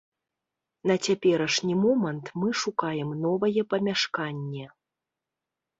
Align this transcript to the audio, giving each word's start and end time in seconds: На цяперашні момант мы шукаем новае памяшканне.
На 0.91 0.95
цяперашні 1.05 1.75
момант 1.83 2.25
мы 2.41 2.49
шукаем 2.63 3.09
новае 3.27 3.61
памяшканне. 3.77 4.65